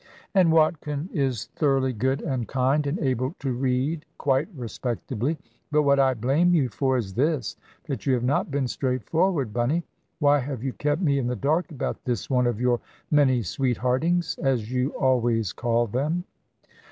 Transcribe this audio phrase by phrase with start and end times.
[0.33, 5.37] And Watkin is thoroughly good and kind, and able to read quite respectably.
[5.71, 9.83] But what I blame you for is this, that you have not been straightforward, Bunny.
[10.17, 12.79] Why have you kept me in the dark about this one of your
[13.11, 16.23] many 'sweetheartings,' as you always call them?"